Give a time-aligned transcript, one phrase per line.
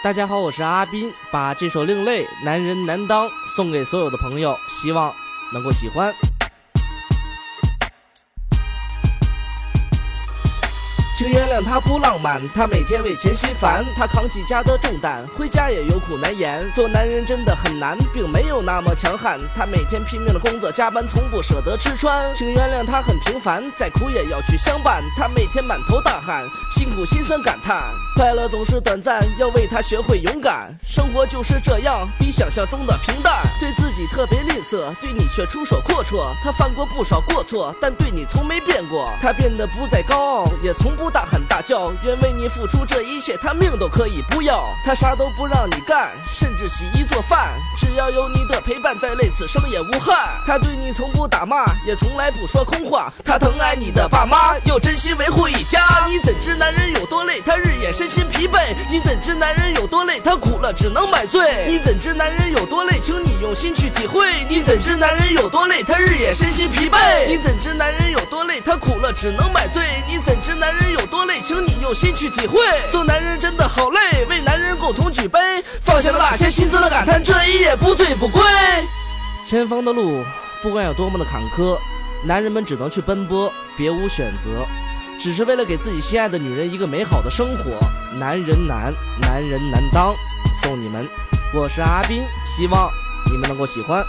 [0.00, 5.12] 大家好，我是阿斌，把这首《另类男人难当》送给所有的朋友，希望
[5.52, 6.14] 能够喜欢。
[11.18, 16.64] 请原谅他不浪漫，他每天为钱心烦，他扛起家的重担，回家也有苦难言。
[16.76, 19.36] 做男人真的很难，并没有那么强悍。
[19.52, 22.32] 他每天拼命的工作加班，从不舍得吃穿。
[22.36, 25.02] 请原谅他很平凡，再苦也要去相伴。
[25.16, 27.82] 他每天满头大汗，辛苦心酸感叹。
[28.14, 30.72] 快乐总是短暂，要为他学会勇敢。
[30.84, 33.34] 生活就是这样，比想象中的平淡。
[33.58, 36.32] 对自己特别吝啬，对你却出手阔绰。
[36.44, 39.10] 他犯过不少过错，但对你从没变过。
[39.20, 41.07] 他变得不再高傲，也从不。
[41.10, 44.64] 大喊大叫，愿为你付出这一切，他命都可以不要。
[44.84, 50.28] 他啥都不让你干，甚至洗衣做饭，只要有你的陪伴，再累此生也无憾。
[50.46, 53.12] 他对你从不打骂，也从来不说空话。
[53.24, 55.80] 他疼爱你的爸妈，又真心维护一家。
[56.06, 57.40] 你怎知男人有多累？
[57.40, 58.74] 他日夜身心疲惫。
[58.90, 60.20] 你怎知男人有多累？
[60.20, 61.66] 他苦了只能买醉。
[61.68, 62.98] 你怎知男人有多累？
[63.00, 64.44] 请你用心去体会。
[64.48, 65.82] 你怎知男人有多累？
[65.82, 67.26] 他日夜身心疲惫。
[67.26, 68.60] 你怎知男人有多累？
[68.60, 69.82] 他苦了只能买醉。
[70.06, 70.97] 你怎知男人有？
[71.08, 72.58] 多累，请你用心去体会。
[72.90, 75.38] 做男人真的好累，为男人共同举杯，
[75.82, 78.42] 放下了那些心酸的感叹，这一夜不醉不归。
[79.46, 80.22] 前方的路
[80.62, 81.78] 不管有多么的坎坷，
[82.24, 84.64] 男人们只能去奔波，别无选择，
[85.18, 87.78] 只是为了给自己心爱的女人一个美好的生活。
[88.18, 90.14] 男人难，男人难当，
[90.62, 91.06] 送你们，
[91.54, 92.90] 我是阿斌，希望
[93.30, 94.04] 你们能够喜欢。